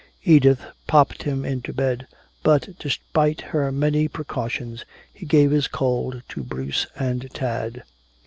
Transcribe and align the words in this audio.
Edith 0.23 0.63
popped 0.87 1.21
him 1.21 1.45
into 1.45 1.73
bed, 1.73 2.07
but 2.41 2.69
despite 2.79 3.39
her 3.41 3.71
many 3.71 4.07
precautions 4.07 4.83
he 5.13 5.27
gave 5.27 5.51
his 5.51 5.67
cold 5.67 6.23
to 6.29 6.41
Bruce 6.41 6.87
and 6.95 7.29
Tad. 7.35 7.83